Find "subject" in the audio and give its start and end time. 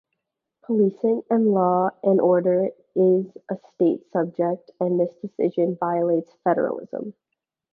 4.11-4.71